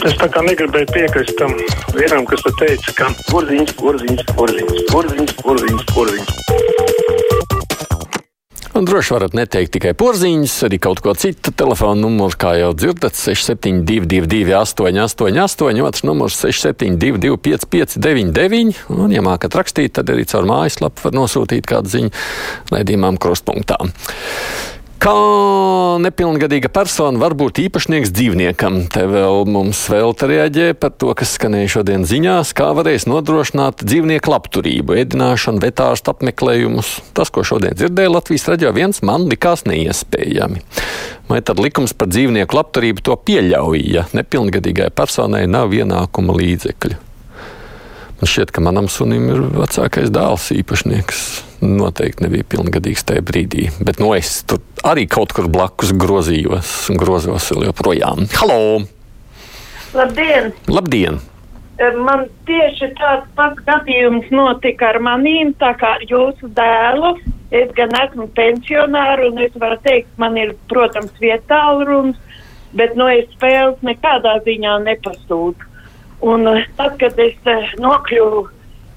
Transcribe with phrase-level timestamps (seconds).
[0.00, 1.52] Es tā kā negribēju piekrist tam
[1.92, 6.30] vienam, kas te teica, ka porziņš, porziņš, porziņš, porziņš, porziņš, porziņš.
[8.80, 11.52] Un droši varat neteikt tikai porziņus, arī kaut ko citu.
[11.52, 19.98] Telefona numurs, kā jau dzirdat, 6722, 888, otrs numurs 672, 559, un, ja mākat rakstīt,
[20.00, 22.14] tad arī caur mājaslapu var nosūtīt kādu ziņu
[22.72, 23.82] raidījumam krustpunktā.
[25.00, 25.12] Kā
[25.96, 28.82] nepilngadīga persona var būt īpašnieks dzīvniekam?
[28.92, 34.28] Te vēl mums vēl reaģē par to, kas skanēja šodien ziņās, kā varēs nodrošināt dzīvnieku
[34.28, 36.92] labturību, ēdināšanu, vetārstu apmeklējumus.
[37.16, 40.60] Tas, ko šodien dzirdēju Latvijas raidījā, viens man likās neiespējami.
[41.32, 47.06] Vai tad likums par dzīvnieku labturību to pieļauj, ja nepilngadīgai personai nav ienākuma līdzekļu?
[48.20, 51.20] Man šķiet, ka manam sunim ir vecākais dēls īpašnieks
[51.64, 53.70] noteikti nebija pilngadīgs tajā brīdī.
[53.80, 58.26] Bet nu, es tur arī kaut kur blakus grozījos un grozos vēl joprojām.
[58.36, 58.58] Halo!
[59.96, 60.50] Labdien!
[60.68, 61.16] Labdien!
[61.80, 67.14] E, man tieši tāds pats gadījums notika ar manīm, tā kā ar jūsu dēlu.
[67.56, 72.44] Es gan esmu pensionāra, un es varu teikt, man ir, protams, vietālu runas,
[72.76, 75.69] bet no es spēles nekādā ziņā nepasūtu.
[76.20, 78.46] Un e, tad, kad es uh, nokļuvu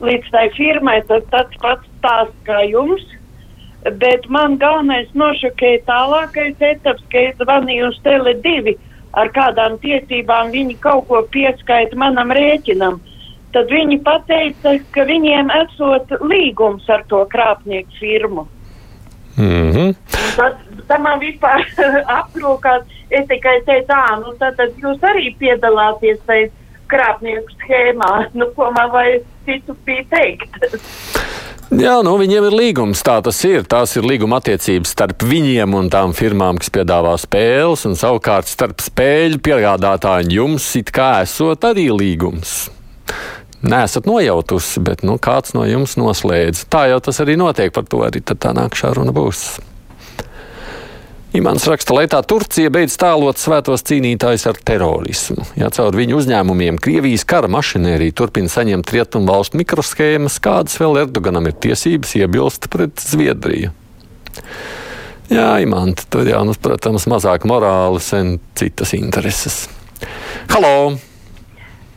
[0.03, 3.03] līdz tai firmai, tas tāds pats stāsts kā jums.
[3.99, 8.75] Bet man galvenais nošokēja tālākais etaps, ka es zvanīju uz Tele2
[9.19, 12.99] ar kādām tiesībām viņi kaut ko pieskaita manam rēķinam.
[13.53, 18.47] Tad viņi pateica, ka viņiem esot līgums ar to krāpnieku firmu.
[19.37, 19.95] Mm -hmm.
[20.37, 21.61] Tad, tad man vispār
[22.19, 26.49] aprūkās, es tikai teicu, tā, nu tad, tad jūs arī piedalāties tajā
[26.93, 28.13] krāpnieku schēmā.
[28.39, 30.55] Nu, ko man vajag citu bija teikt?
[31.73, 33.01] Jā, nu, viņiem ir līgums.
[33.05, 33.63] Tā tas ir.
[33.69, 38.83] Tās ir līguma attiecības starp viņiem un tām firmām, kas piedāvā spēles, un savukārt starp
[38.83, 42.67] spēļu piegādātāju un jums it kā esot arī līgums.
[43.63, 46.65] Nesat nojautusi, bet nu, kāds no jums noslēdz.
[46.69, 49.45] Tā jau tas arī notiek, par to arī tā nākamā runa būs.
[51.33, 55.41] Imants raksta, lai tā Turcija beidz tēlot svētos cīnītājus ar terorismu.
[55.57, 61.49] Ja caur viņu uzņēmumiem Krievijas kara mašinērija turpina saņemt rietumu valstu mikroshēmas, kādas vēl Erdoganam
[61.49, 63.73] ir tiesības iebilst pret Zviedriju.
[65.33, 69.63] Jā, Imants, tur jau, nu, protams, mazāk morāles un citas intereses.
[70.53, 70.99] Halo!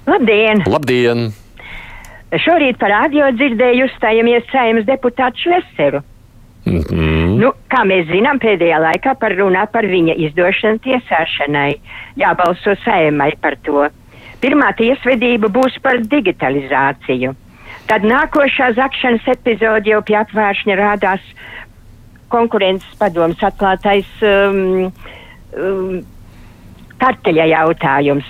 [0.08, 0.64] Labdien!
[0.64, 1.28] Labdien!
[2.40, 6.06] Šorīt par radio dzirdēju uzstājamies saimnes deputātu Šleseru.
[6.66, 7.36] Mm -hmm.
[7.42, 11.78] Nu, kā mēs zinām, pēdējā laikā par runā par viņa izdošanu tiesāšanai.
[12.16, 13.88] Jābalso saimai par to.
[14.42, 17.34] Pirmā tiesvedība būs par digitalizāciju.
[17.86, 21.20] Tad nākošā zakšanas epizode jau pie atvēršņa rādās
[22.28, 24.92] konkurences padomas atklātais um,
[25.56, 26.02] um,
[26.98, 28.26] karteļa jautājums.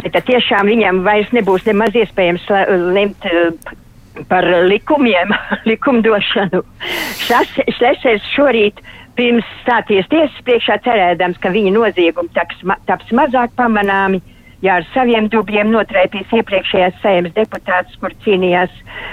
[0.00, 2.46] Tad tiešām viņam vairs nebūs nemaz iespējams
[2.96, 3.52] lemt uh,
[4.28, 5.34] par likumiem,
[5.70, 6.62] likumdošanu.
[7.26, 8.82] Šlesers šorīt
[9.18, 14.22] pirms stāties tiesas priekšā cerēdams, ka viņa noziegumi taps, taps mazāk pamanāmi,
[14.64, 18.72] ja ar saviem dubļiem notraipīs iepriekšējās sēmas deputātus, kur cīnījās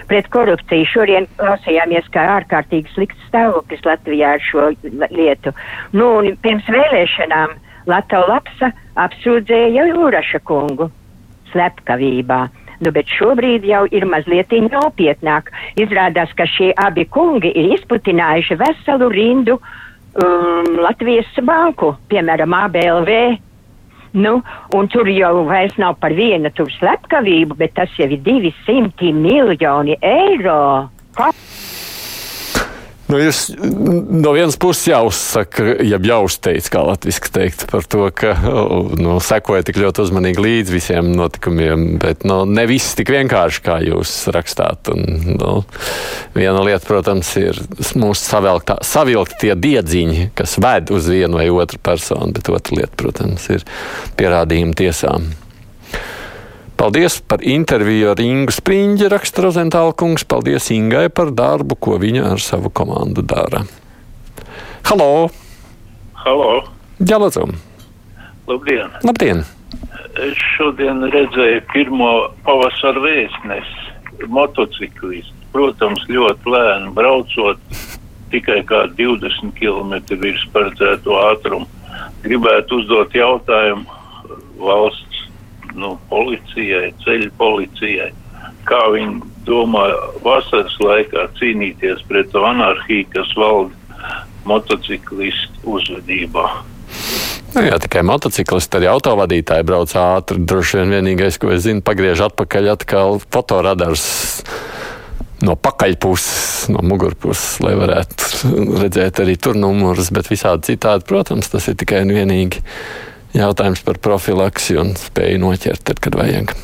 [0.09, 0.89] pret korupciju.
[0.91, 4.69] Šodien klausījāmies, kā ārkārtīgi slikts stāvoklis Latvijā ar šo
[5.15, 5.55] lietu.
[5.95, 10.89] Nu, un pirms vēlēšanām Latvija Lapsa apsūdzēja Jūraša kungu
[11.53, 12.41] slepkavībā.
[12.83, 15.49] Nu, bet šobrīd jau ir mazliet nopietnāk.
[15.81, 23.11] Izrādās, ka šie abi kungi ir izputinājuši veselu rindu um, Latvijas banku, piemēram, ABLV.
[24.17, 24.37] Nu,
[24.73, 29.97] un tur jau vairs nav par vienu tur slepkavību, bet tas jau ir 200 miljoni
[30.01, 30.87] eiro.
[31.17, 31.33] Kā?
[33.07, 38.33] Nu, jūs no vienas puses jāuzsaka, ja jāuzteic, kā latviešu teikt, par to, ka
[38.99, 43.79] nu, sekoja tik ļoti uzmanīgi līdz visiem notikumiem, bet nu, ne viss tik vienkārši, kā
[43.85, 44.91] jūs rakstāt.
[44.91, 45.53] Un, nu,
[46.35, 47.63] viena lieta, protams, ir
[47.95, 53.47] mūsu savilktā, savilktie diedziņi, kas ved uz vienu vai otru personu, bet otra lieta, protams,
[53.55, 53.63] ir
[54.19, 55.31] pierādījumi tiesām.
[56.77, 60.21] Paldies par interviju ar Ingu Spriņģi, raksta Rozentāla kungs.
[60.29, 63.63] Paldies Ingai par darbu, ko viņa ar savu komandu dara.
[64.85, 65.31] Halo!
[66.21, 66.51] Halo!
[67.01, 67.47] Jā, lūdzu!
[68.45, 68.93] Labdien!
[69.01, 69.41] Labdien!
[70.21, 72.11] Es šodien redzēju pirmo
[72.45, 75.33] pavasara vēstnesi motociklistu.
[75.57, 77.81] Protams, ļoti lēni braucot,
[78.29, 81.65] tikai kā 20 km virs paredzēto ātrumu.
[82.21, 83.97] Gribētu uzdot jautājumu
[84.61, 85.06] valsts
[85.79, 88.11] nu, policijai, ceļu policijai,
[88.67, 89.87] kā viņi domā
[90.25, 94.15] vasaras laikā cīnīties pret to anarhiju, kas valda
[94.47, 96.47] motociklistu uzvedībā.
[97.55, 100.43] Nu, jā, tikai motociklisti, arī autovadītāji brauc ātri.
[100.45, 104.03] Droši vien vienīgais, ko es zinu, pagriež atpakaļ atkal fotoradars
[105.45, 108.53] no pakaļpuses, no mugurpuses, lai varētu
[108.83, 112.63] redzēt arī tur numurus, bet visādi citādi, protams, tas ir tikai un vienīgi
[113.37, 116.55] jautājums par profilaksi un spēju noķert, tad, kad vajag.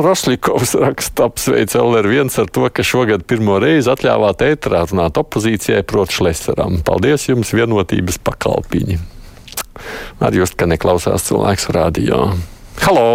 [0.00, 6.16] Roslikovs raksta apsveic LR1 ar to, ka šogad pirmo reizi atļāvāt ētrā runāt opozīcijai, proti,
[6.18, 6.80] šlesaram.
[6.86, 8.98] Paldies jums, vienotības pakalpiņi.
[10.24, 12.24] Arī jūs, ka neklausās cilvēks rādio.
[12.82, 13.06] Halo!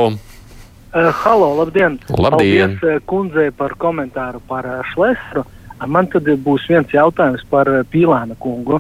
[0.96, 1.98] Uh, halo, labdien!
[2.08, 2.78] Labdien!
[2.80, 5.44] Paldies kundzei par komentāru par uh, šlesaru.
[5.92, 8.80] Man tad būs viens jautājums par uh, Pīlāna kungu.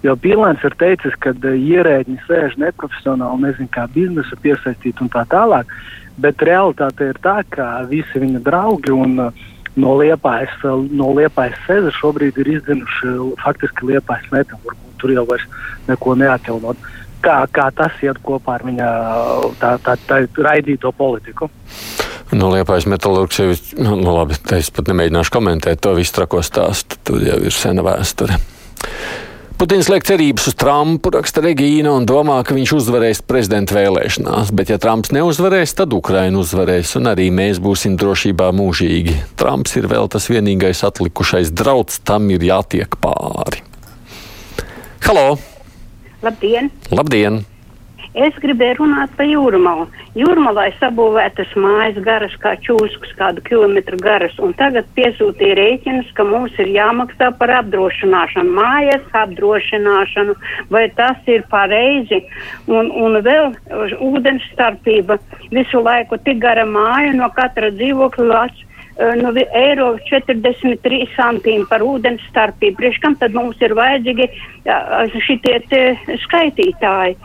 [0.00, 5.68] Jo Pīlāns ir teicis, ka ierēģi sēž neprofesionāli, nezinu, kā biznesa piesaistīt un tā tālāk.
[6.20, 9.18] Bet realitāte ir tā, ka visi viņa draugi un
[9.80, 10.54] no Liepājas,
[10.90, 13.12] no Liepājas sēža šobrīd ir izdzinuši
[13.42, 14.76] faktiski Liepājas metālu.
[15.00, 15.44] Tur jau vairs
[15.88, 16.88] neko neatjaunot.
[17.20, 18.86] Kā, kā tas iet kopā ar viņa
[19.60, 21.50] tā, tā, tā raidīto politiku?
[22.32, 26.40] Nu, Liepais metālurgs jau ir, nu, nu labi, es pat nemēģināšu komentēt to visu trako
[26.46, 26.96] stāstu.
[27.04, 28.38] Tur jau ir sena vēsture.
[29.60, 34.54] Putins liek cerības uz Trumpu, raksta Regīna, un domā, ka viņš uzvarēs prezidenta vēlēšanās.
[34.56, 39.18] Bet, ja Trumps neuzvarēs, tad Ukraina uzvarēs, un arī mēs būsim drošībā mūžīgi.
[39.36, 43.60] Trumps ir vēl tas vienīgais atlikušais drauds, tam ir jātiek pāri.
[45.04, 45.36] Halo!
[46.24, 46.72] Labdien!
[46.88, 47.42] Labdien!
[48.18, 49.84] Es gribēju runāt par jūrmalu.
[50.18, 56.26] Jūrmalā ir sabūvētas mājas garas kā čūskas, kādu kilometru garas, un tagad piesūtīja rēķinus, ka
[56.26, 60.34] mums ir jāmaksā par apdrošināšanu, mājas apdrošināšanu,
[60.74, 62.24] vai tas ir pareizi,
[62.66, 63.54] un, un vēl
[64.02, 65.20] ūdens starpība
[65.54, 68.66] visu laiku tik gara māja no katra dzīvokļa lats
[69.16, 72.76] nu, eiro 43 centīmi par ūdens starpību.
[72.80, 74.26] Priekš kam tad mums ir vajadzīgi
[75.24, 75.56] šitie
[76.26, 77.16] skaitītāji?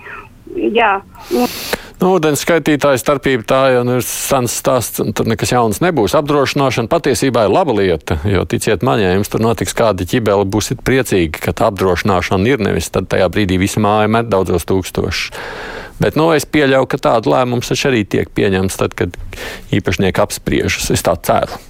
[0.55, 0.99] Jā.
[1.35, 1.49] Un...
[1.95, 6.15] Nu, ūdens skaitītāja starpība tā jau nu, ir sens stāsts, un tur nekas jauns nebūs.
[6.19, 10.83] Apdrošināšana patiesībā ir laba lieta, jo ticiet man, ja jums tur notiks kāda ķibele, būsiet
[10.85, 15.31] priecīgi, ka tā apdrošināšana ir nevis tad tajā brīdī visa māja met daudzos tūkstošus.
[16.03, 19.15] Bet nu, es pieļauju, ka tāda lēmums arī tiek pieņemts tad, kad
[19.71, 20.91] īpašnieki apspriežas.
[20.91, 21.61] Es tā ceru.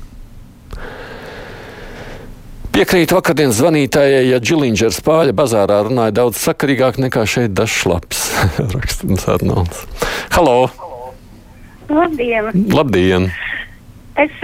[2.76, 8.26] Piekrīt vakardienas zvanītājai, ja Džilingers pāļa bazārā runāja daudz sakarīgāk nekā šeit dažs laps.
[8.74, 9.86] Rakstams Arnolds.
[10.36, 10.68] Halo!
[11.88, 12.50] Labdien!
[12.76, 13.30] Labdien!
[14.20, 14.36] Es,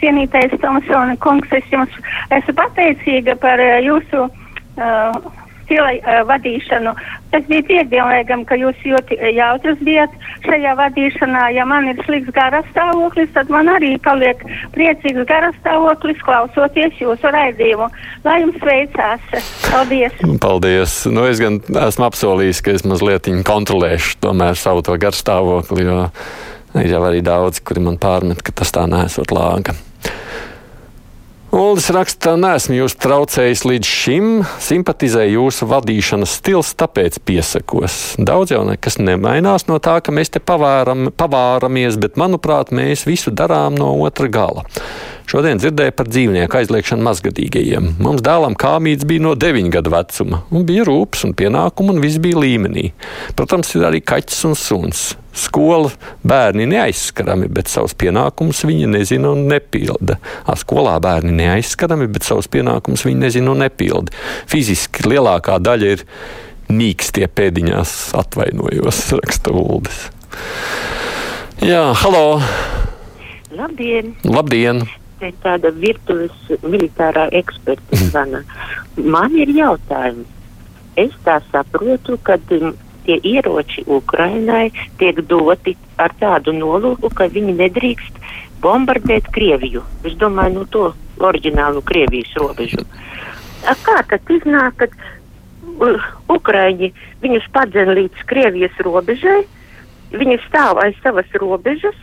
[0.00, 2.00] cienītais Tomsona kungs, es jums
[2.32, 5.20] esmu pateicīga par jūsu uh,
[5.70, 6.92] stila uh, vadīšanu.
[7.30, 10.10] Tas bija piedzīvojami, ka jūs ļoti jautrs bijat
[10.42, 11.44] šajā vadīšanā.
[11.54, 14.42] Ja man ir slikts garas stāvoklis, tad man arī paliek
[14.74, 17.86] priecīgs garas stāvoklis, klausoties jūsu raidījumu.
[18.26, 19.46] Lai jums veicās!
[19.70, 20.18] Paldies!
[20.42, 20.96] Paldies!
[21.06, 26.00] Nu, es gan esmu apsolījis, ka es mazliet kontrolēšu tomēr savu to garstāvokli, jo
[26.82, 29.76] ir jau arī daudz, kuri man pārmet, ka tas tā nesot lāga.
[31.50, 34.26] Uldis raksta, neesmu jūs traucējis līdz šim,
[34.62, 37.96] simpatizēju jūsu vadīšanas stils, tāpēc piesakos.
[38.22, 43.34] Daudz jau nekas nemainās no tā, ka mēs te pavēram, pavāramies, bet manuprāt, mēs visu
[43.34, 44.62] darām no otra gala.
[45.30, 47.84] Šodien dzirdēju par dzīvnieku aizliekšanu mazgadīgajiem.
[48.02, 52.18] Mums dēlam kāmīts bija no 9 gadu vecuma, un bija rūpes un pienākumi, un viss
[52.18, 52.88] bija līmenī.
[53.38, 55.04] Protams, ir arī kaķis un suns.
[55.30, 55.92] Skola
[56.26, 60.18] bērni neaizskarami, bet savus pienākumus viņi nezina un nepilda.
[60.42, 64.10] A, skolā bērni neaizskarami, bet savus pienākumus viņi nezina un nepilda.
[64.50, 66.06] Fiziski lielākā daļa ir
[66.74, 70.08] nīkstie pēdiņās, atvainojos, raksta Uldis.
[71.62, 72.40] Jā, halo!
[73.54, 74.16] Labdien!
[74.26, 74.88] Labdien!
[75.20, 78.42] Te tāda virtuves militārā eksperta zvana.
[78.96, 80.28] Man ir jautājums.
[80.98, 82.72] Es tā saprotu, ka um,
[83.06, 88.18] tie ieroči Ukrainai tiek doti ar tādu nolūku, ka viņi nedrīkst
[88.64, 89.84] bombardēt Krieviju.
[90.04, 90.84] Es domāju, nu to
[91.20, 92.82] oriģinālu Krievijas robežu.
[93.68, 99.44] A kā tad iznāk, ka uh, Ukraiņi viņus padzen līdz Krievijas robežai,
[100.10, 101.96] viņi stāv aiz savas robežas,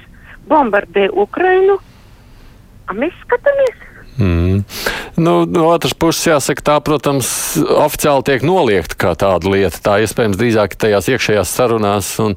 [0.48, 1.82] bombardē Ukrainu,
[2.96, 3.86] mēs skatāmies.
[4.17, 4.63] Mm.
[5.17, 9.82] Nu, no otras puses, jāsaka, tā, protams, oficiāli tiek noliegta kā tāda lieta.
[9.84, 12.34] Tā iespējams drīzāk tajās iekšējās sarunās un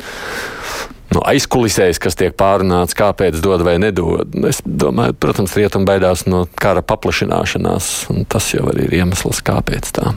[1.15, 4.29] nu, aizkulisēs, kas tiek pārunāts, kāpēc dod vai nedod.
[4.49, 9.93] Es domāju, protams, rietumi baidās no kara paplašināšanās, un tas jau arī ir iemesls, kāpēc
[9.97, 10.15] tā.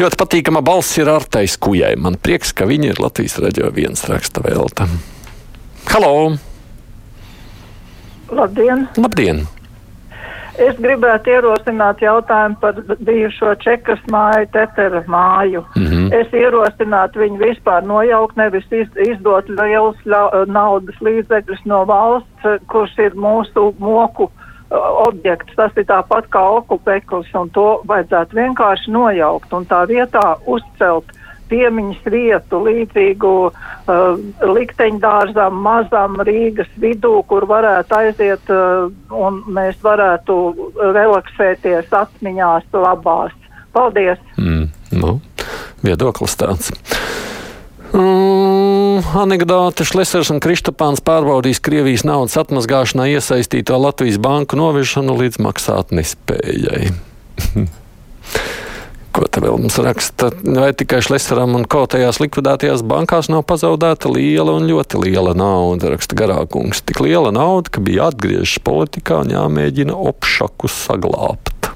[0.00, 1.92] Ļoti patīkama balss ir Artais Kujai.
[2.00, 4.88] Man prieks, ka viņa ir Latvijas raidījā viens raksta velta.
[5.92, 6.38] Halo!
[8.30, 8.86] Labdien!
[8.96, 9.42] Labdien.
[10.60, 15.62] Es gribētu ierosināt jautājumu par bijušo čekas māju, tetera māju.
[15.76, 16.10] Mm -hmm.
[16.20, 19.96] Es ierosinātu viņu vispār nojaukt, nevis iz, izdot lielus
[20.46, 25.54] naudas līdzekļus no valsts, kurš ir mūsu moku uh, objekts.
[25.56, 31.06] Tas ir tāpat kā okupeklis, un to vajadzētu vienkārši nojaukt un tā vietā uzcelt
[31.50, 34.20] piemiņas vietu līdzīgu uh,
[34.54, 40.38] likteņdārzam, mazam Rīgas vidū, kur varētu aiziet uh, un mēs varētu
[40.94, 43.36] relaksēties atmiņās labās.
[43.74, 44.18] Paldies!
[44.38, 45.18] Mm, nu,
[45.86, 46.72] viedoklis tāds.
[47.90, 55.94] Mm, anekdote Šlesers un Kristapāns pārbaudīs Krievijas naudas atmazgāšanā iesaistīto Latvijas banku noviešanu līdz maksāt
[55.94, 56.92] nespējai.
[59.10, 60.28] Ko te vēl mums raksta?
[60.44, 65.90] Vai tikai Šlesaram un ko tajās likvidētajās bankās nav pazaudēta liela un ļoti liela nauda?
[65.96, 66.84] Raksta garākums.
[66.86, 71.72] Tik liela nauda, ka bija jāatgriežas politikā un jāmēģina opšaku saglābt.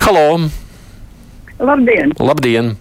[0.00, 0.48] Halo!
[1.60, 2.14] Labdien!
[2.22, 2.76] Labdien!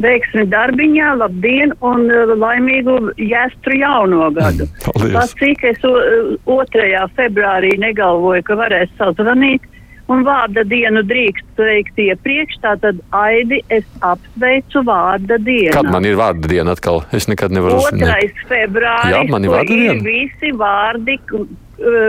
[0.00, 4.64] Veiksmi darbiņā, labdien un uh, laimīgu jāstru jauno gadu.
[5.16, 6.86] Pat cik es 2.
[7.18, 9.66] februārī negalvoju, ka varēs sazvanīt,
[10.10, 15.74] un vārda dienu drīkst veikt iepriekš, tātad Aidi es apsveicu vārda dienu.
[15.76, 17.04] Kad man ir vārda diena atkal?
[17.16, 18.26] Es nekad nevaru uzzināt.
[18.26, 18.46] 2.
[18.50, 19.98] februāris, Jā, man ir vārda diena.
[20.06, 21.44] Visi vārdi uh,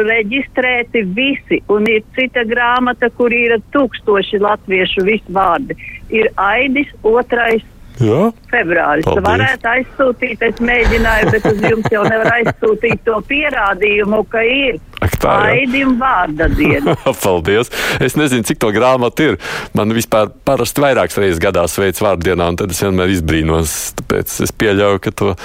[0.10, 5.78] reģistrēti visi, un ir cita grāmata, kur ir tūkstoši latviešu visi vārdi.
[6.12, 7.64] Ir Aidis, otrais
[8.02, 8.22] Jā.
[8.52, 9.06] Februāris.
[9.06, 9.26] Paldies.
[9.28, 15.96] Varētu aizsūtīt, es mēģināju, bet uz jums jau nevar aizsūtīt to pierādījumu, ka ir Aidim
[16.02, 16.96] vārda diena.
[17.24, 17.72] Paldies!
[18.02, 19.38] Es nezinu, cik to grāmatu ir.
[19.78, 23.78] Man vispār parasti vairākas reizes gadā sveic vārdienā, un tad es vienmēr izbrīnos.
[24.02, 25.36] Tāpēc es pieļauju, ka to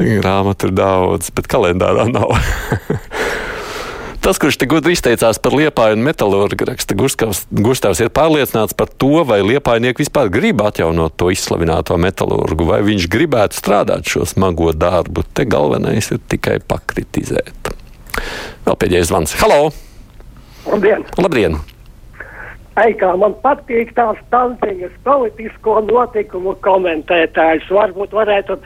[0.00, 2.34] grāmatu ir daudz, bet kalendārā nav.
[4.20, 9.22] Tas, kurš te gudri izteicās par liepāju un metālurgu, raksta Gustavs, ir pārliecināts par to,
[9.24, 15.24] vai liepājnieki vispār grib atjaunot to izslavināto metālurgu, vai viņš gribētu strādāt šo smago darbu.
[15.32, 17.72] Te galvenais ir tikai pakritizēt.
[18.66, 19.32] Vēl pēdējais zvans.
[19.40, 19.70] Halo!
[20.68, 21.06] Labdien!
[21.16, 21.56] Labdien!
[22.76, 27.72] Ei, kā man patīk tās tantiņas politisko notikumu komentētājs.
[27.72, 28.60] Varbūt varētu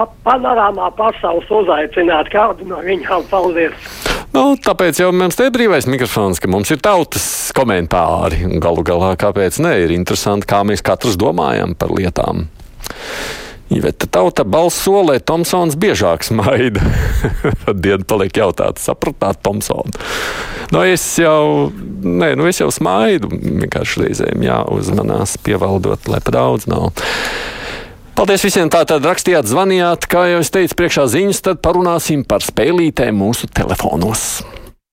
[0.00, 3.28] pa panorāmā pasaules uzaicināt kādu no viņām.
[3.28, 3.94] Paldies!
[4.34, 8.40] Nu, tāpēc jau mums te ir brīvais mikrofons, ka mums ir tautas komentāri.
[8.58, 9.76] Galu galā, kāpēc ne?
[9.84, 12.48] Ir interesanti, kā mēs katrs domājam par lietām.
[13.74, 16.82] Iveta tauta balss solē, Tomsons biežāk smaida.
[17.62, 19.94] Tad diena paliek jautāt, sapratāt Tomsonu.
[20.74, 21.70] Nu, es jau,
[22.02, 26.90] nē, nu es jau smaidu, vienkārši reizēm jāuzmanās pievaldot, lai pa daudz nav.
[28.14, 28.68] Paldies visiem!
[28.70, 34.44] Tātad rakstījāt, zvanījāt, kā jau es teicu, priekšā ziņas, tad parunāsim par spēlītēm mūsu telefonos.